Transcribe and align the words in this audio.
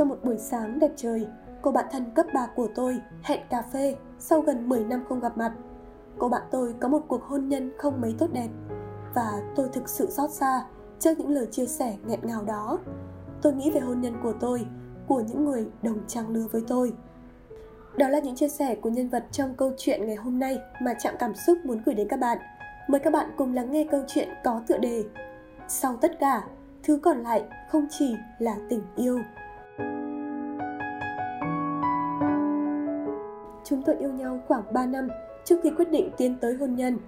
Trong 0.00 0.08
một 0.08 0.24
buổi 0.24 0.38
sáng 0.38 0.78
đẹp 0.78 0.90
trời, 0.96 1.26
cô 1.62 1.72
bạn 1.72 1.84
thân 1.90 2.04
cấp 2.14 2.26
3 2.34 2.46
của 2.56 2.68
tôi 2.74 3.00
hẹn 3.22 3.40
cà 3.50 3.62
phê 3.62 3.96
sau 4.18 4.40
gần 4.40 4.68
10 4.68 4.84
năm 4.84 5.04
không 5.08 5.20
gặp 5.20 5.38
mặt. 5.38 5.52
Cô 6.18 6.28
bạn 6.28 6.42
tôi 6.50 6.74
có 6.80 6.88
một 6.88 7.00
cuộc 7.08 7.22
hôn 7.22 7.48
nhân 7.48 7.72
không 7.78 8.00
mấy 8.00 8.14
tốt 8.18 8.26
đẹp 8.32 8.48
và 9.14 9.40
tôi 9.56 9.68
thực 9.72 9.88
sự 9.88 10.10
xót 10.10 10.30
xa 10.30 10.64
trước 10.98 11.18
những 11.18 11.28
lời 11.28 11.46
chia 11.50 11.66
sẻ 11.66 11.96
nghẹn 12.06 12.20
ngào 12.22 12.44
đó. 12.44 12.78
Tôi 13.42 13.52
nghĩ 13.52 13.70
về 13.70 13.80
hôn 13.80 14.00
nhân 14.00 14.14
của 14.22 14.32
tôi, 14.40 14.66
của 15.08 15.20
những 15.20 15.44
người 15.44 15.66
đồng 15.82 15.98
trang 16.06 16.28
lứa 16.28 16.46
với 16.52 16.62
tôi. 16.68 16.92
Đó 17.96 18.08
là 18.08 18.18
những 18.18 18.36
chia 18.36 18.48
sẻ 18.48 18.74
của 18.74 18.90
nhân 18.90 19.08
vật 19.08 19.24
trong 19.32 19.54
câu 19.54 19.72
chuyện 19.76 20.06
ngày 20.06 20.16
hôm 20.16 20.38
nay 20.38 20.58
mà 20.82 20.94
Trạm 20.94 21.14
Cảm 21.18 21.34
Xúc 21.34 21.58
muốn 21.64 21.82
gửi 21.86 21.94
đến 21.94 22.08
các 22.08 22.20
bạn. 22.20 22.38
Mời 22.88 23.00
các 23.00 23.12
bạn 23.12 23.30
cùng 23.36 23.54
lắng 23.54 23.70
nghe 23.70 23.86
câu 23.90 24.02
chuyện 24.06 24.28
có 24.44 24.60
tựa 24.66 24.78
đề 24.78 25.04
Sau 25.68 25.96
tất 25.96 26.18
cả, 26.20 26.44
thứ 26.82 26.98
còn 27.02 27.22
lại 27.22 27.44
không 27.70 27.86
chỉ 27.90 28.16
là 28.38 28.56
tình 28.68 28.82
yêu. 28.96 29.18
Chúng 33.70 33.82
tôi 33.82 33.96
yêu 33.96 34.12
nhau 34.12 34.40
khoảng 34.48 34.62
3 34.72 34.86
năm 34.86 35.08
trước 35.44 35.56
khi 35.62 35.70
quyết 35.70 35.90
định 35.90 36.10
tiến 36.16 36.36
tới 36.40 36.54
hôn 36.54 36.74
nhân. 36.74 36.98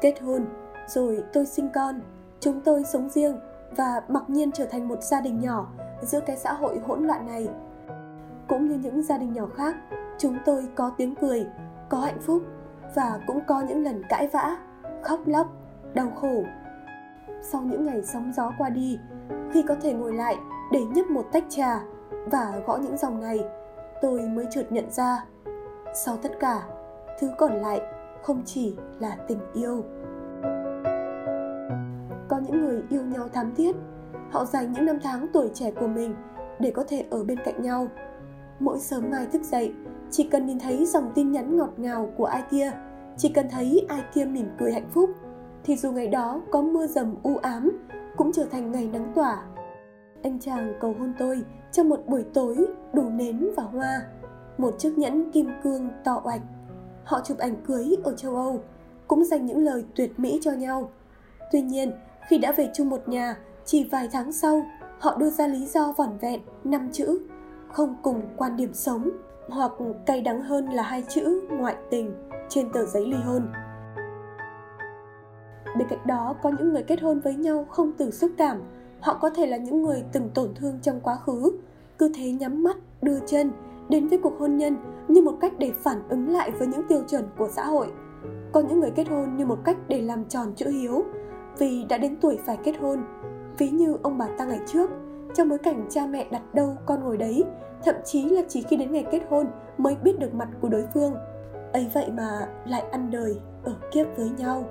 Kết 0.00 0.20
hôn, 0.20 0.46
rồi 0.86 1.24
tôi 1.32 1.46
sinh 1.46 1.68
con, 1.74 2.00
chúng 2.40 2.60
tôi 2.60 2.84
sống 2.84 3.08
riêng 3.08 3.36
và 3.76 4.02
mặc 4.08 4.22
nhiên 4.28 4.52
trở 4.52 4.66
thành 4.66 4.88
một 4.88 5.02
gia 5.02 5.20
đình 5.20 5.40
nhỏ 5.40 5.68
giữa 6.02 6.20
cái 6.20 6.36
xã 6.36 6.52
hội 6.52 6.78
hỗn 6.86 7.06
loạn 7.06 7.26
này. 7.26 7.48
Cũng 8.48 8.68
như 8.68 8.74
những 8.74 9.02
gia 9.02 9.18
đình 9.18 9.32
nhỏ 9.32 9.46
khác, 9.56 9.76
chúng 10.18 10.38
tôi 10.44 10.68
có 10.74 10.90
tiếng 10.96 11.14
cười, 11.14 11.46
có 11.88 11.98
hạnh 11.98 12.20
phúc 12.20 12.42
và 12.94 13.20
cũng 13.26 13.40
có 13.46 13.60
những 13.60 13.84
lần 13.84 14.02
cãi 14.08 14.28
vã, 14.32 14.56
khóc 15.02 15.20
lóc, 15.26 15.46
đau 15.94 16.10
khổ. 16.20 16.44
Sau 17.42 17.62
những 17.62 17.86
ngày 17.86 18.02
sóng 18.02 18.32
gió 18.36 18.52
qua 18.58 18.68
đi, 18.68 18.98
khi 19.52 19.62
có 19.62 19.74
thể 19.82 19.92
ngồi 19.92 20.12
lại 20.12 20.36
để 20.72 20.84
nhấp 20.84 21.06
một 21.06 21.26
tách 21.32 21.44
trà 21.48 21.80
và 22.10 22.60
gõ 22.66 22.76
những 22.76 22.96
dòng 22.96 23.20
này, 23.20 23.38
tôi 24.02 24.20
mới 24.20 24.46
chợt 24.50 24.72
nhận 24.72 24.90
ra, 24.90 25.24
sau 25.94 26.16
tất 26.16 26.32
cả, 26.40 26.62
thứ 27.20 27.30
còn 27.38 27.52
lại 27.52 27.80
không 28.22 28.42
chỉ 28.44 28.76
là 29.00 29.16
tình 29.28 29.38
yêu. 29.54 29.84
Có 32.28 32.38
những 32.46 32.60
người 32.60 32.82
yêu 32.88 33.02
nhau 33.02 33.28
thắm 33.28 33.54
thiết, 33.54 33.76
họ 34.30 34.44
dành 34.44 34.72
những 34.72 34.86
năm 34.86 34.98
tháng 35.02 35.26
tuổi 35.32 35.50
trẻ 35.54 35.70
của 35.70 35.86
mình 35.86 36.14
để 36.60 36.70
có 36.70 36.84
thể 36.88 37.04
ở 37.10 37.24
bên 37.24 37.38
cạnh 37.44 37.62
nhau. 37.62 37.88
Mỗi 38.60 38.78
sớm 38.78 39.10
mai 39.10 39.26
thức 39.26 39.42
dậy, 39.42 39.74
chỉ 40.10 40.28
cần 40.28 40.46
nhìn 40.46 40.58
thấy 40.58 40.86
dòng 40.86 41.12
tin 41.14 41.32
nhắn 41.32 41.56
ngọt 41.56 41.72
ngào 41.76 42.10
của 42.16 42.24
ai 42.24 42.42
kia, 42.50 42.72
chỉ 43.16 43.28
cần 43.28 43.46
thấy 43.50 43.86
ai 43.88 44.02
kia 44.14 44.24
mỉm 44.24 44.46
cười 44.58 44.72
hạnh 44.72 44.88
phúc, 44.90 45.10
thì 45.64 45.76
dù 45.76 45.92
ngày 45.92 46.08
đó 46.08 46.40
có 46.50 46.62
mưa 46.62 46.86
dầm 46.86 47.14
u 47.22 47.36
ám, 47.36 47.70
cũng 48.16 48.32
trở 48.32 48.44
thành 48.44 48.72
ngày 48.72 48.88
nắng 48.92 49.12
tỏa. 49.14 49.42
Anh 50.22 50.38
chàng 50.38 50.74
cầu 50.80 50.94
hôn 50.98 51.12
tôi 51.18 51.42
trong 51.72 51.88
một 51.88 52.00
buổi 52.06 52.24
tối 52.34 52.66
đủ 52.92 53.02
nến 53.02 53.50
và 53.56 53.62
hoa, 53.62 54.02
một 54.58 54.74
chiếc 54.78 54.98
nhẫn 54.98 55.30
kim 55.30 55.50
cương 55.62 55.88
to 56.04 56.20
oạch. 56.24 56.42
Họ 57.04 57.20
chụp 57.24 57.38
ảnh 57.38 57.56
cưới 57.66 57.96
ở 58.04 58.16
châu 58.16 58.36
Âu, 58.36 58.60
cũng 59.08 59.24
dành 59.24 59.46
những 59.46 59.64
lời 59.64 59.84
tuyệt 59.94 60.18
mỹ 60.18 60.38
cho 60.42 60.52
nhau. 60.52 60.90
Tuy 61.52 61.62
nhiên, 61.62 61.92
khi 62.28 62.38
đã 62.38 62.52
về 62.52 62.70
chung 62.74 62.88
một 62.88 63.08
nhà, 63.08 63.36
chỉ 63.64 63.88
vài 63.92 64.08
tháng 64.12 64.32
sau, 64.32 64.62
họ 64.98 65.16
đưa 65.16 65.30
ra 65.30 65.46
lý 65.46 65.66
do 65.66 65.92
vỏn 65.92 66.18
vẹn 66.20 66.40
năm 66.64 66.88
chữ 66.92 67.20
không 67.72 67.96
cùng 68.02 68.22
quan 68.36 68.56
điểm 68.56 68.74
sống 68.74 69.10
hoặc 69.48 69.72
cay 70.06 70.20
đắng 70.20 70.42
hơn 70.42 70.66
là 70.66 70.82
hai 70.82 71.04
chữ 71.08 71.40
ngoại 71.50 71.76
tình 71.90 72.14
trên 72.48 72.72
tờ 72.72 72.86
giấy 72.86 73.06
ly 73.06 73.16
hôn. 73.24 73.52
Bên 75.78 75.88
cạnh 75.88 76.06
đó 76.06 76.34
có 76.42 76.50
những 76.58 76.72
người 76.72 76.82
kết 76.82 77.00
hôn 77.00 77.20
với 77.20 77.34
nhau 77.34 77.66
không 77.70 77.92
từ 77.98 78.10
xúc 78.10 78.30
cảm, 78.38 78.62
họ 79.00 79.14
có 79.14 79.30
thể 79.30 79.46
là 79.46 79.56
những 79.56 79.82
người 79.82 80.04
từng 80.12 80.30
tổn 80.34 80.54
thương 80.54 80.78
trong 80.82 81.00
quá 81.00 81.16
khứ, 81.16 81.52
cứ 81.98 82.12
thế 82.14 82.32
nhắm 82.32 82.62
mắt, 82.62 82.76
đưa 83.02 83.18
chân 83.26 83.50
đến 83.88 84.08
với 84.08 84.18
cuộc 84.18 84.38
hôn 84.38 84.56
nhân 84.56 84.76
như 85.08 85.22
một 85.22 85.34
cách 85.40 85.52
để 85.58 85.72
phản 85.72 86.08
ứng 86.08 86.28
lại 86.28 86.50
với 86.50 86.68
những 86.68 86.82
tiêu 86.88 87.02
chuẩn 87.08 87.24
của 87.38 87.48
xã 87.48 87.64
hội. 87.64 87.86
Có 88.52 88.60
những 88.60 88.80
người 88.80 88.90
kết 88.90 89.08
hôn 89.08 89.36
như 89.36 89.46
một 89.46 89.58
cách 89.64 89.76
để 89.88 90.00
làm 90.00 90.24
tròn 90.24 90.52
chữ 90.56 90.68
hiếu, 90.68 91.04
vì 91.58 91.84
đã 91.88 91.98
đến 91.98 92.16
tuổi 92.20 92.38
phải 92.46 92.58
kết 92.64 92.74
hôn. 92.80 92.98
Ví 93.58 93.68
như 93.70 93.96
ông 94.02 94.18
bà 94.18 94.26
ta 94.38 94.44
ngày 94.44 94.60
trước, 94.66 94.90
trong 95.34 95.48
bối 95.48 95.58
cảnh 95.58 95.86
cha 95.90 96.06
mẹ 96.06 96.26
đặt 96.30 96.54
đâu 96.54 96.76
con 96.86 97.04
ngồi 97.04 97.16
đấy, 97.16 97.44
thậm 97.84 97.94
chí 98.04 98.28
là 98.28 98.42
chỉ 98.48 98.62
khi 98.62 98.76
đến 98.76 98.92
ngày 98.92 99.04
kết 99.10 99.22
hôn 99.30 99.46
mới 99.78 99.96
biết 100.02 100.18
được 100.18 100.34
mặt 100.34 100.48
của 100.60 100.68
đối 100.68 100.84
phương. 100.94 101.14
ấy 101.72 101.90
vậy 101.94 102.10
mà 102.16 102.48
lại 102.66 102.80
ăn 102.80 103.10
đời 103.10 103.40
ở 103.64 103.74
kiếp 103.92 104.06
với 104.16 104.30
nhau. 104.38 104.64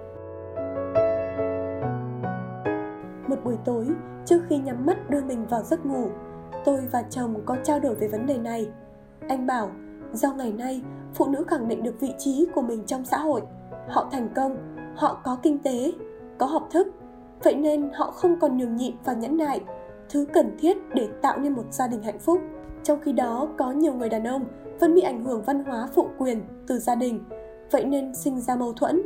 Một 3.28 3.36
buổi 3.44 3.58
tối, 3.66 3.88
trước 4.26 4.42
khi 4.50 4.58
nhắm 4.58 4.86
mắt 4.86 5.10
đưa 5.10 5.22
mình 5.22 5.46
vào 5.50 5.64
giấc 5.64 5.86
ngủ, 5.86 6.08
tôi 6.66 6.80
và 6.92 7.04
chồng 7.10 7.36
có 7.46 7.58
trao 7.64 7.80
đổi 7.80 7.96
về 7.96 8.08
vấn 8.08 8.26
đề 8.26 8.38
này. 8.38 8.70
Anh 9.28 9.48
bảo, 9.48 9.72
do 10.14 10.34
ngày 10.34 10.52
nay 10.52 10.82
phụ 11.14 11.26
nữ 11.26 11.44
khẳng 11.48 11.68
định 11.68 11.84
được 11.84 12.00
vị 12.00 12.14
trí 12.18 12.48
của 12.56 12.62
mình 12.62 12.84
trong 12.86 13.06
xã 13.06 13.18
hội, 13.18 13.42
họ 13.90 14.08
thành 14.12 14.30
công, 14.36 14.58
họ 14.96 15.22
có 15.24 15.38
kinh 15.44 15.60
tế, 15.60 15.94
có 16.38 16.46
học 16.46 16.68
thức, 16.72 16.88
vậy 17.44 17.56
nên 17.56 17.90
họ 17.94 18.12
không 18.12 18.40
còn 18.40 18.58
nhường 18.58 18.76
nhịn 18.76 18.96
và 19.06 19.14
nhẫn 19.14 19.38
nại, 19.38 19.62
thứ 20.10 20.26
cần 20.34 20.58
thiết 20.60 20.78
để 20.94 21.08
tạo 21.22 21.40
nên 21.40 21.54
một 21.54 21.66
gia 21.72 21.88
đình 21.88 22.04
hạnh 22.04 22.20
phúc. 22.20 22.42
Trong 22.84 23.00
khi 23.02 23.12
đó, 23.12 23.48
có 23.58 23.72
nhiều 23.72 23.94
người 23.94 24.10
đàn 24.10 24.24
ông 24.24 24.46
vẫn 24.80 24.94
bị 24.94 25.02
ảnh 25.02 25.26
hưởng 25.26 25.42
văn 25.42 25.64
hóa 25.64 25.88
phụ 25.96 26.08
quyền 26.18 26.42
từ 26.68 26.80
gia 26.80 26.96
đình, 26.96 27.24
vậy 27.72 27.86
nên 27.86 28.16
sinh 28.16 28.42
ra 28.42 28.56
mâu 28.56 28.74
thuẫn. 28.74 29.02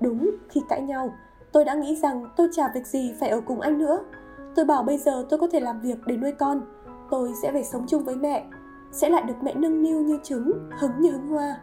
Đúng, 0.00 0.30
khi 0.48 0.60
cãi 0.68 0.82
nhau, 0.82 1.14
tôi 1.52 1.64
đã 1.64 1.74
nghĩ 1.74 1.96
rằng 1.96 2.24
tôi 2.36 2.48
chả 2.52 2.68
việc 2.74 2.86
gì 2.86 3.14
phải 3.20 3.28
ở 3.28 3.40
cùng 3.40 3.60
anh 3.60 3.78
nữa. 3.78 4.00
Tôi 4.54 4.64
bảo 4.64 4.82
bây 4.82 4.98
giờ 4.98 5.26
tôi 5.30 5.38
có 5.38 5.48
thể 5.52 5.60
làm 5.60 5.80
việc 5.80 5.98
để 6.06 6.16
nuôi 6.16 6.32
con, 6.32 6.60
tôi 7.10 7.32
sẽ 7.42 7.52
về 7.52 7.62
sống 7.62 7.86
chung 7.86 8.04
với 8.04 8.16
mẹ, 8.16 8.44
sẽ 8.94 9.08
lại 9.08 9.22
được 9.22 9.34
mẹ 9.42 9.54
nâng 9.54 9.82
niu 9.82 10.00
như 10.00 10.18
trứng, 10.22 10.52
hứng 10.78 11.00
như 11.00 11.10
hứng 11.10 11.28
hoa. 11.28 11.56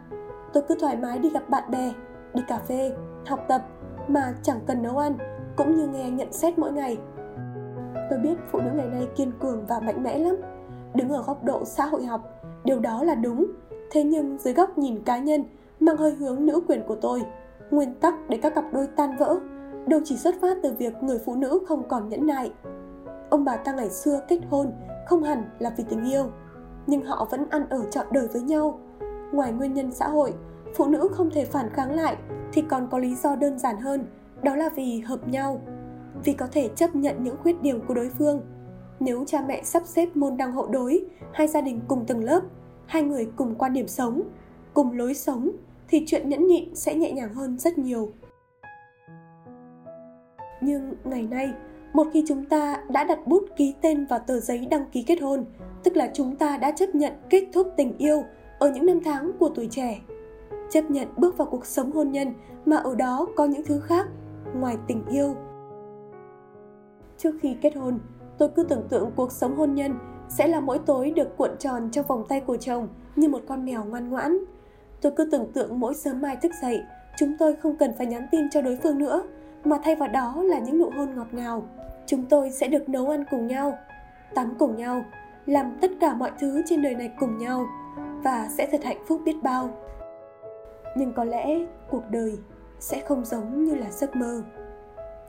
Tôi 0.52 0.62
cứ 0.68 0.74
thoải 0.80 0.96
mái 0.96 1.18
đi 1.18 1.30
gặp 1.30 1.48
bạn 1.48 1.70
bè, 1.70 1.92
đi 2.34 2.42
cà 2.48 2.58
phê, 2.58 2.92
học 3.26 3.40
tập 3.48 3.62
mà 4.08 4.34
chẳng 4.42 4.60
cần 4.66 4.82
nấu 4.82 4.98
ăn, 4.98 5.12
cũng 5.56 5.76
như 5.76 5.86
nghe 5.86 6.10
nhận 6.10 6.32
xét 6.32 6.58
mỗi 6.58 6.72
ngày. 6.72 6.98
Tôi 8.10 8.18
biết 8.18 8.34
phụ 8.50 8.60
nữ 8.60 8.70
ngày 8.74 8.86
nay 8.86 9.08
kiên 9.16 9.32
cường 9.40 9.66
và 9.66 9.80
mạnh 9.80 10.02
mẽ 10.02 10.18
lắm. 10.18 10.36
Đứng 10.94 11.08
ở 11.08 11.22
góc 11.22 11.44
độ 11.44 11.64
xã 11.64 11.86
hội 11.86 12.04
học, 12.04 12.20
điều 12.64 12.80
đó 12.80 13.04
là 13.04 13.14
đúng. 13.14 13.46
Thế 13.90 14.04
nhưng 14.04 14.38
dưới 14.38 14.54
góc 14.54 14.78
nhìn 14.78 15.02
cá 15.04 15.18
nhân, 15.18 15.44
mang 15.80 15.96
hơi 15.96 16.14
hướng 16.14 16.46
nữ 16.46 16.60
quyền 16.68 16.82
của 16.86 16.96
tôi, 16.96 17.22
nguyên 17.70 17.94
tắc 17.94 18.14
để 18.28 18.38
các 18.42 18.54
cặp 18.54 18.64
đôi 18.72 18.86
tan 18.96 19.16
vỡ 19.18 19.38
đâu 19.86 20.00
chỉ 20.04 20.16
xuất 20.16 20.34
phát 20.40 20.56
từ 20.62 20.72
việc 20.78 21.02
người 21.02 21.18
phụ 21.18 21.34
nữ 21.34 21.60
không 21.68 21.88
còn 21.88 22.08
nhẫn 22.08 22.26
nại. 22.26 22.52
Ông 23.30 23.44
bà 23.44 23.56
ta 23.56 23.72
ngày 23.72 23.90
xưa 23.90 24.20
kết 24.28 24.40
hôn 24.50 24.72
không 25.06 25.22
hẳn 25.22 25.44
là 25.58 25.70
vì 25.76 25.84
tình 25.88 26.04
yêu, 26.04 26.24
nhưng 26.86 27.04
họ 27.04 27.28
vẫn 27.30 27.50
ăn 27.50 27.68
ở 27.68 27.84
trọn 27.90 28.06
đời 28.10 28.28
với 28.32 28.42
nhau. 28.42 28.80
Ngoài 29.32 29.52
nguyên 29.52 29.74
nhân 29.74 29.92
xã 29.92 30.08
hội, 30.08 30.34
phụ 30.74 30.86
nữ 30.86 31.08
không 31.12 31.30
thể 31.30 31.44
phản 31.44 31.70
kháng 31.70 31.94
lại 31.94 32.16
thì 32.52 32.62
còn 32.62 32.88
có 32.90 32.98
lý 32.98 33.14
do 33.14 33.36
đơn 33.36 33.58
giản 33.58 33.76
hơn, 33.76 34.06
đó 34.42 34.56
là 34.56 34.68
vì 34.76 35.00
hợp 35.00 35.28
nhau. 35.28 35.60
Vì 36.24 36.32
có 36.32 36.46
thể 36.52 36.68
chấp 36.68 36.94
nhận 36.94 37.24
những 37.24 37.36
khuyết 37.42 37.62
điểm 37.62 37.80
của 37.88 37.94
đối 37.94 38.10
phương. 38.18 38.40
Nếu 39.00 39.24
cha 39.26 39.44
mẹ 39.48 39.62
sắp 39.62 39.82
xếp 39.86 40.16
môn 40.16 40.36
đăng 40.36 40.52
hộ 40.52 40.66
đối, 40.66 41.04
hai 41.32 41.48
gia 41.48 41.60
đình 41.60 41.80
cùng 41.88 42.06
tầng 42.06 42.24
lớp, 42.24 42.40
hai 42.86 43.02
người 43.02 43.28
cùng 43.36 43.54
quan 43.54 43.72
điểm 43.72 43.88
sống, 43.88 44.22
cùng 44.74 44.98
lối 44.98 45.14
sống 45.14 45.50
thì 45.88 46.04
chuyện 46.06 46.28
nhẫn 46.28 46.46
nhịn 46.46 46.74
sẽ 46.74 46.94
nhẹ 46.94 47.12
nhàng 47.12 47.34
hơn 47.34 47.58
rất 47.58 47.78
nhiều. 47.78 48.12
Nhưng 50.60 50.94
ngày 51.04 51.22
nay, 51.22 51.52
một 51.92 52.06
khi 52.12 52.24
chúng 52.26 52.44
ta 52.44 52.82
đã 52.88 53.04
đặt 53.04 53.26
bút 53.26 53.44
ký 53.56 53.74
tên 53.80 54.06
vào 54.06 54.18
tờ 54.18 54.40
giấy 54.40 54.66
đăng 54.70 54.84
ký 54.92 55.02
kết 55.02 55.22
hôn, 55.22 55.44
tức 55.82 55.96
là 55.96 56.10
chúng 56.14 56.36
ta 56.36 56.56
đã 56.56 56.70
chấp 56.70 56.94
nhận 56.94 57.12
kết 57.30 57.44
thúc 57.52 57.68
tình 57.76 57.98
yêu 57.98 58.24
ở 58.58 58.70
những 58.70 58.86
năm 58.86 59.00
tháng 59.04 59.32
của 59.38 59.48
tuổi 59.48 59.68
trẻ. 59.70 60.00
Chấp 60.70 60.90
nhận 60.90 61.08
bước 61.16 61.36
vào 61.36 61.48
cuộc 61.50 61.66
sống 61.66 61.92
hôn 61.92 62.12
nhân 62.12 62.34
mà 62.66 62.76
ở 62.76 62.94
đó 62.94 63.26
có 63.36 63.44
những 63.44 63.64
thứ 63.64 63.80
khác 63.80 64.06
ngoài 64.54 64.76
tình 64.86 65.06
yêu. 65.06 65.34
Trước 67.18 67.32
khi 67.40 67.56
kết 67.62 67.76
hôn, 67.76 67.98
tôi 68.38 68.48
cứ 68.48 68.64
tưởng 68.64 68.86
tượng 68.88 69.10
cuộc 69.16 69.32
sống 69.32 69.56
hôn 69.56 69.74
nhân 69.74 69.92
sẽ 70.28 70.48
là 70.48 70.60
mỗi 70.60 70.78
tối 70.78 71.12
được 71.16 71.36
cuộn 71.36 71.50
tròn 71.58 71.88
trong 71.90 72.06
vòng 72.06 72.24
tay 72.28 72.40
của 72.40 72.56
chồng 72.56 72.88
như 73.16 73.28
một 73.28 73.40
con 73.48 73.64
mèo 73.64 73.84
ngoan 73.84 74.10
ngoãn. 74.10 74.38
Tôi 75.00 75.12
cứ 75.16 75.28
tưởng 75.32 75.52
tượng 75.52 75.80
mỗi 75.80 75.94
sớm 75.94 76.20
mai 76.20 76.36
thức 76.36 76.52
dậy, 76.62 76.80
chúng 77.18 77.36
tôi 77.38 77.56
không 77.56 77.76
cần 77.76 77.92
phải 77.98 78.06
nhắn 78.06 78.26
tin 78.30 78.50
cho 78.50 78.62
đối 78.62 78.78
phương 78.82 78.98
nữa, 78.98 79.22
mà 79.64 79.78
thay 79.84 79.96
vào 79.96 80.08
đó 80.08 80.42
là 80.42 80.58
những 80.58 80.78
nụ 80.78 80.90
hôn 80.96 81.08
ngọt 81.16 81.26
ngào. 81.32 81.62
Chúng 82.06 82.26
tôi 82.26 82.50
sẽ 82.50 82.68
được 82.68 82.88
nấu 82.88 83.08
ăn 83.08 83.24
cùng 83.30 83.46
nhau, 83.46 83.78
tắm 84.34 84.54
cùng 84.58 84.76
nhau, 84.76 85.04
làm 85.46 85.78
tất 85.80 85.90
cả 86.00 86.14
mọi 86.14 86.30
thứ 86.40 86.62
trên 86.66 86.82
đời 86.82 86.94
này 86.94 87.10
cùng 87.18 87.38
nhau 87.38 87.66
và 88.24 88.48
sẽ 88.56 88.66
thật 88.66 88.84
hạnh 88.84 89.04
phúc 89.08 89.20
biết 89.24 89.36
bao. 89.42 89.70
Nhưng 90.96 91.12
có 91.12 91.24
lẽ 91.24 91.46
cuộc 91.90 92.02
đời 92.10 92.38
sẽ 92.78 93.00
không 93.00 93.24
giống 93.24 93.64
như 93.64 93.74
là 93.74 93.90
giấc 93.90 94.16
mơ. 94.16 94.42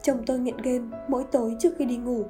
Chồng 0.01 0.23
tôi 0.25 0.39
nghiện 0.39 0.57
game 0.57 0.97
mỗi 1.07 1.23
tối 1.31 1.55
trước 1.59 1.73
khi 1.77 1.85
đi 1.85 1.97
ngủ 1.97 2.23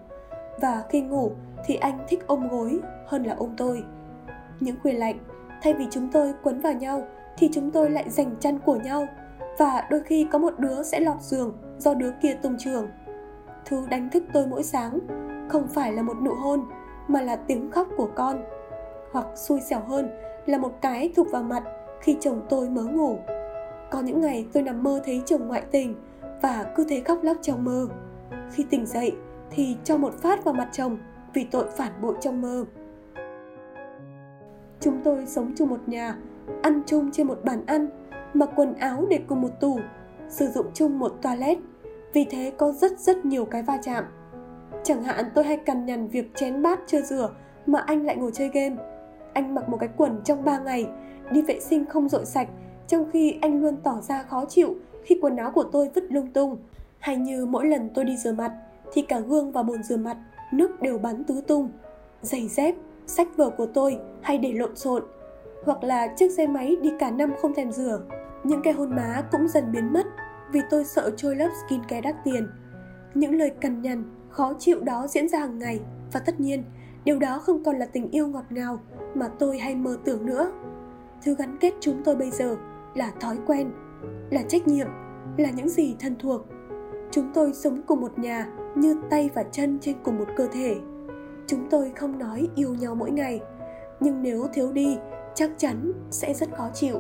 và 0.62 0.84
khi 0.90 1.02
ngủ 1.02 1.32
thì 1.66 1.76
anh 1.76 2.00
thích 2.08 2.28
ôm 2.28 2.48
gối 2.48 2.80
hơn 3.06 3.24
là 3.24 3.36
ôm 3.38 3.50
tôi. 3.58 3.84
Những 4.60 4.76
khuya 4.84 4.94
lạnh, 4.94 5.18
thay 5.62 5.74
vì 5.74 5.88
chúng 5.92 6.10
tôi 6.12 6.34
quấn 6.44 6.62
vào 6.62 6.74
nhau 6.74 7.08
thì 7.38 7.50
chúng 7.54 7.72
tôi 7.72 7.90
lại 7.90 8.10
giành 8.10 8.36
chăn 8.40 8.60
của 8.60 8.76
nhau 8.76 9.08
và 9.58 9.88
đôi 9.90 10.02
khi 10.02 10.28
có 10.32 10.40
một 10.40 10.60
đứa 10.60 10.84
sẽ 10.84 11.00
lọt 11.00 11.22
giường 11.22 11.58
do 11.78 11.94
đứa 11.94 12.12
kia 12.22 12.34
tung 12.34 12.56
trường. 12.60 12.88
Thư 13.74 13.86
đánh 13.90 14.10
thức 14.10 14.24
tôi 14.34 14.48
mỗi 14.48 14.64
sáng. 14.64 15.00
Không 15.50 15.68
phải 15.68 15.94
là 15.94 16.02
một 16.02 16.22
nụ 16.22 16.34
hôn, 16.34 16.66
mà 17.08 17.22
là 17.22 17.36
tiếng 17.36 17.72
khóc 17.72 17.88
của 17.98 18.10
con. 18.16 18.44
Hoặc 19.12 19.26
xui 19.36 19.62
xẻo 19.62 19.80
hơn, 19.80 20.10
là 20.46 20.58
một 20.58 20.82
cái 20.82 21.12
thục 21.16 21.28
vào 21.32 21.44
mặt 21.44 21.64
khi 22.02 22.18
chồng 22.20 22.42
tôi 22.50 22.70
mới 22.70 22.86
ngủ. 22.86 23.18
Có 23.92 24.02
những 24.02 24.22
ngày 24.22 24.48
tôi 24.54 24.64
nằm 24.64 24.84
mơ 24.84 25.02
thấy 25.06 25.22
chồng 25.26 25.48
ngoại 25.48 25.64
tình 25.72 25.96
và 26.42 26.66
cứ 26.76 26.86
thế 26.90 27.02
khóc 27.06 27.18
lóc 27.24 27.38
trong 27.42 27.64
mơ. 27.64 27.88
Khi 28.52 28.66
tỉnh 28.70 28.86
dậy 28.86 29.16
thì 29.52 29.78
cho 29.84 29.98
một 29.98 30.14
phát 30.14 30.44
vào 30.44 30.54
mặt 30.54 30.70
chồng 30.72 30.98
vì 31.34 31.44
tội 31.44 31.66
phản 31.78 31.92
bội 32.02 32.16
trong 32.22 32.42
mơ. 32.42 32.66
Chúng 34.80 35.02
tôi 35.04 35.26
sống 35.26 35.54
chung 35.56 35.70
một 35.70 35.80
nhà, 35.86 36.16
ăn 36.62 36.82
chung 36.86 37.12
trên 37.12 37.28
một 37.28 37.40
bàn 37.44 37.66
ăn, 37.66 37.88
mặc 38.34 38.50
quần 38.56 38.74
áo 38.74 39.06
để 39.10 39.20
cùng 39.28 39.42
một 39.42 39.60
tủ, 39.60 39.80
sử 40.30 40.48
dụng 40.48 40.68
chung 40.74 41.00
một 41.00 41.12
toilet 41.22 41.58
vì 42.14 42.26
thế 42.26 42.54
có 42.58 42.72
rất 42.72 43.00
rất 43.00 43.26
nhiều 43.26 43.46
cái 43.46 43.64
va 43.64 43.78
chạm. 43.84 44.04
Chẳng 44.84 45.04
hạn, 45.04 45.26
tôi 45.36 45.44
hay 45.44 45.58
cằn 45.58 45.86
nhằn 45.86 46.08
việc 46.08 46.36
chén 46.36 46.62
bát 46.62 46.80
chưa 46.88 47.02
rửa 47.02 47.30
mà 47.66 47.80
anh 47.80 48.06
lại 48.06 48.16
ngồi 48.16 48.32
chơi 48.32 48.50
game. 48.54 48.76
Anh 49.34 49.56
mặc 49.56 49.70
một 49.70 49.78
cái 49.80 49.90
quần 49.98 50.22
trong 50.26 50.44
3 50.44 50.60
ngày, 50.60 50.88
đi 51.32 51.42
vệ 51.42 51.60
sinh 51.60 51.86
không 51.86 52.10
dội 52.10 52.26
sạch, 52.26 52.48
trong 52.88 53.10
khi 53.14 53.38
anh 53.42 53.62
luôn 53.62 53.78
tỏ 53.84 54.02
ra 54.02 54.24
khó 54.24 54.46
chịu 54.46 54.76
khi 55.04 55.20
quần 55.22 55.36
áo 55.36 55.52
của 55.52 55.64
tôi 55.64 55.90
vứt 55.96 56.04
lung 56.10 56.28
tung. 56.28 56.58
Hay 57.00 57.16
như 57.16 57.46
mỗi 57.46 57.66
lần 57.66 57.90
tôi 57.94 58.06
đi 58.06 58.18
rửa 58.18 58.32
mặt, 58.32 58.52
thì 58.94 59.02
cả 59.02 59.20
gương 59.20 59.52
và 59.52 59.64
bồn 59.64 59.84
rửa 59.84 59.98
mặt, 59.98 60.18
nước 60.52 60.82
đều 60.82 60.98
bắn 60.98 61.24
tứ 61.24 61.42
tung. 61.48 61.70
Giày 62.22 62.48
dép, 62.48 62.76
sách 63.08 63.28
vở 63.38 63.50
của 63.50 63.66
tôi 63.66 64.00
hay 64.22 64.38
để 64.38 64.54
lộn 64.54 64.76
xộn. 64.76 65.04
Hoặc 65.66 65.84
là 65.84 66.08
chiếc 66.08 66.32
xe 66.32 66.48
máy 66.48 66.76
đi 66.82 66.92
cả 67.00 67.12
năm 67.12 67.34
không 67.42 67.54
thèm 67.54 67.72
rửa. 67.72 68.02
Những 68.44 68.62
cái 68.64 68.74
hôn 68.74 68.96
má 68.96 69.24
cũng 69.32 69.48
dần 69.48 69.72
biến 69.72 69.94
mất 69.94 70.06
vì 70.54 70.62
tôi 70.70 70.86
sợ 70.86 71.12
trôi 71.18 71.36
lớp 71.36 71.50
skincare 71.66 72.02
đắt 72.02 72.16
tiền. 72.24 72.48
Những 73.14 73.36
lời 73.36 73.50
cằn 73.50 73.82
nhằn, 73.82 74.04
khó 74.30 74.54
chịu 74.60 74.80
đó 74.80 75.08
diễn 75.08 75.30
ra 75.30 75.40
hàng 75.40 75.60
ngày. 75.60 75.80
Và 76.12 76.20
tất 76.20 76.40
nhiên, 76.40 76.64
điều 77.06 77.20
đó 77.20 77.40
không 77.40 77.64
còn 77.64 77.76
là 77.76 77.86
tình 77.86 78.12
yêu 78.12 78.28
ngọt 78.28 78.46
ngào 78.50 78.80
mà 79.16 79.28
tôi 79.40 79.60
hay 79.60 79.76
mơ 79.76 79.98
tưởng 80.06 80.26
nữa. 80.26 80.52
Thứ 81.24 81.36
gắn 81.36 81.58
kết 81.60 81.74
chúng 81.80 82.02
tôi 82.04 82.16
bây 82.16 82.32
giờ 82.32 82.56
là 82.96 83.12
thói 83.20 83.38
quen, 83.48 83.72
là 84.30 84.42
trách 84.48 84.68
nhiệm, 84.68 84.88
là 85.38 85.50
những 85.50 85.70
gì 85.70 85.96
thân 86.00 86.16
thuộc. 86.20 86.42
Chúng 87.12 87.32
tôi 87.34 87.54
sống 87.54 87.82
cùng 87.88 88.02
một 88.02 88.20
nhà, 88.20 88.48
như 88.76 89.02
tay 89.10 89.30
và 89.34 89.44
chân 89.44 89.78
trên 89.82 89.96
cùng 90.04 90.18
một 90.18 90.28
cơ 90.36 90.48
thể. 90.48 90.76
Chúng 91.48 91.70
tôi 91.70 91.92
không 91.96 92.20
nói 92.20 92.48
yêu 92.56 92.74
nhau 92.74 92.96
mỗi 92.96 93.12
ngày, 93.12 93.42
nhưng 94.00 94.22
nếu 94.22 94.48
thiếu 94.54 94.72
đi, 94.72 94.98
chắc 95.36 95.52
chắn 95.58 95.92
sẽ 96.12 96.34
rất 96.34 96.50
khó 96.58 96.70
chịu 96.74 97.00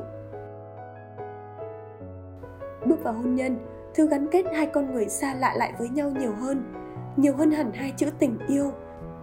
và 3.04 3.12
hôn 3.12 3.36
nhân, 3.36 3.58
thứ 3.94 4.08
gắn 4.08 4.28
kết 4.32 4.46
hai 4.54 4.66
con 4.66 4.94
người 4.94 5.10
xa 5.10 5.36
lạ 5.36 5.54
lại 5.58 5.74
với 5.80 5.90
nhau 5.90 6.12
nhiều 6.20 6.34
hơn 6.34 6.74
nhiều 7.18 7.34
hơn 7.36 7.52
hẳn 7.52 7.72
hai 7.74 7.94
chữ 7.98 8.08
tình 8.20 8.38
yêu. 8.48 8.72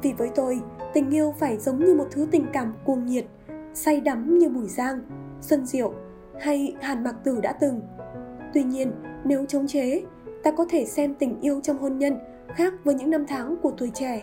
Vì 0.03 0.13
với 0.13 0.31
tôi, 0.35 0.61
tình 0.93 1.11
yêu 1.11 1.35
phải 1.39 1.59
giống 1.59 1.85
như 1.85 1.95
một 1.95 2.07
thứ 2.11 2.27
tình 2.31 2.47
cảm 2.53 2.75
cuồng 2.85 3.07
nhiệt, 3.07 3.25
say 3.75 4.01
đắm 4.01 4.39
như 4.39 4.49
bùi 4.49 4.69
giang 4.69 5.01
xuân 5.41 5.67
diệu 5.67 5.93
hay 6.41 6.75
hàn 6.81 7.05
mặc 7.05 7.15
tử 7.25 7.41
đã 7.43 7.53
từng. 7.53 7.81
Tuy 8.55 8.63
nhiên, 8.63 8.93
nếu 9.25 9.45
chống 9.47 9.67
chế, 9.67 10.03
ta 10.43 10.51
có 10.51 10.67
thể 10.71 10.85
xem 10.85 11.15
tình 11.15 11.41
yêu 11.41 11.61
trong 11.63 11.79
hôn 11.79 11.99
nhân 11.99 12.19
khác 12.49 12.75
với 12.85 12.95
những 12.95 13.11
năm 13.11 13.25
tháng 13.29 13.57
của 13.63 13.73
tuổi 13.79 13.91
trẻ. 13.95 14.23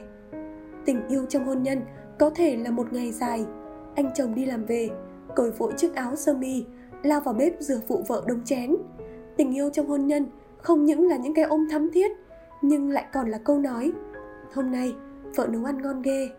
Tình 0.86 1.08
yêu 1.08 1.26
trong 1.30 1.46
hôn 1.46 1.64
nhân 1.64 1.82
có 2.20 2.30
thể 2.36 2.58
là 2.58 2.72
một 2.72 2.94
ngày 2.94 3.12
dài. 3.12 3.46
Anh 3.96 4.12
chồng 4.16 4.36
đi 4.36 4.46
làm 4.46 4.66
về, 4.66 4.90
cởi 5.36 5.52
vội 5.52 5.74
chiếc 5.78 5.96
áo 5.96 6.16
sơ 6.16 6.34
mi, 6.34 6.66
lao 7.04 7.22
vào 7.22 7.34
bếp 7.34 7.54
rửa 7.60 7.80
phụ 7.88 8.04
vợ 8.08 8.24
đống 8.28 8.44
chén 8.46 8.76
tình 9.38 9.56
yêu 9.56 9.70
trong 9.70 9.88
hôn 9.88 10.08
nhân, 10.08 10.28
không 10.58 10.86
những 10.86 11.08
là 11.08 11.18
những 11.18 11.34
cái 11.34 11.46
ôm 11.46 11.68
thắm 11.72 11.90
thiết, 11.94 12.12
nhưng 12.62 12.90
lại 12.90 13.06
còn 13.14 13.30
là 13.30 13.38
câu 13.38 13.60
nói, 13.60 13.92
hôm 14.54 14.72
nay, 14.72 14.96
vợ 15.36 15.48
nấu 15.48 15.66
ăn 15.66 15.82
ngon 15.82 16.02
ghê. 16.02 16.30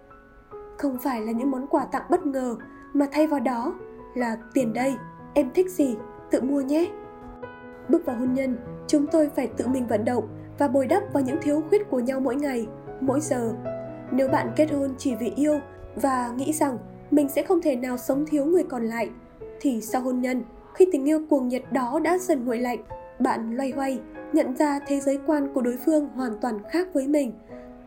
Không 0.78 0.98
phải 0.98 1.20
là 1.20 1.32
những 1.32 1.50
món 1.50 1.66
quà 1.66 1.84
tặng 1.84 2.06
bất 2.10 2.26
ngờ, 2.26 2.56
mà 2.92 3.06
thay 3.12 3.26
vào 3.26 3.40
đó 3.40 3.74
là, 4.14 4.36
tiền 4.54 4.72
đây, 4.72 4.94
em 5.34 5.50
thích 5.54 5.70
gì, 5.70 5.96
tự 6.30 6.40
mua 6.40 6.60
nhé. 6.60 6.90
Bước 7.88 8.06
vào 8.06 8.16
hôn 8.16 8.34
nhân, 8.34 8.56
chúng 8.86 9.06
tôi 9.06 9.28
phải 9.36 9.46
tự 9.46 9.66
mình 9.66 9.86
vận 9.86 10.04
động 10.04 10.28
và 10.58 10.68
bồi 10.68 10.86
đắp 10.86 11.12
vào 11.12 11.22
những 11.22 11.38
thiếu 11.42 11.62
khuyết 11.68 11.90
của 11.90 12.00
nhau 12.00 12.20
mỗi 12.20 12.36
ngày, 12.36 12.66
mỗi 13.00 13.20
giờ. 13.20 13.52
Nếu 14.10 14.28
bạn 14.28 14.52
kết 14.56 14.70
hôn 14.72 14.94
chỉ 14.98 15.14
vì 15.14 15.32
yêu 15.36 15.60
và 15.96 16.32
nghĩ 16.36 16.52
rằng 16.52 16.78
mình 17.10 17.28
sẽ 17.28 17.42
không 17.42 17.60
thể 17.60 17.76
nào 17.76 17.96
sống 17.96 18.26
thiếu 18.26 18.44
người 18.44 18.64
còn 18.64 18.84
lại, 18.84 19.10
thì 19.60 19.80
sau 19.80 20.00
hôn 20.00 20.20
nhân 20.20 20.42
khi 20.78 20.86
tình 20.92 21.08
yêu 21.08 21.20
cuồng 21.30 21.48
nhiệt 21.48 21.62
đó 21.72 22.00
đã 22.04 22.18
dần 22.18 22.44
nguội 22.44 22.58
lạnh, 22.58 22.78
bạn 23.18 23.56
loay 23.56 23.70
hoay, 23.70 24.00
nhận 24.32 24.56
ra 24.56 24.78
thế 24.86 25.00
giới 25.00 25.18
quan 25.26 25.54
của 25.54 25.60
đối 25.60 25.76
phương 25.86 26.08
hoàn 26.08 26.32
toàn 26.40 26.58
khác 26.70 26.88
với 26.94 27.06
mình, 27.06 27.32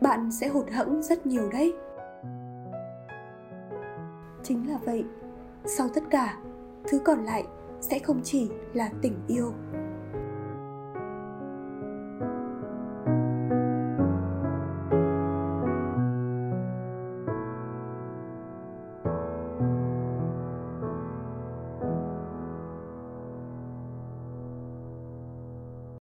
bạn 0.00 0.30
sẽ 0.30 0.48
hụt 0.48 0.70
hẫng 0.70 1.02
rất 1.02 1.26
nhiều 1.26 1.50
đấy. 1.52 1.72
Chính 4.42 4.70
là 4.70 4.78
vậy. 4.84 5.04
Sau 5.64 5.88
tất 5.88 6.02
cả, 6.10 6.38
thứ 6.88 6.98
còn 6.98 7.24
lại 7.24 7.44
sẽ 7.80 7.98
không 7.98 8.20
chỉ 8.24 8.50
là 8.74 8.90
tình 9.02 9.14
yêu. 9.28 9.52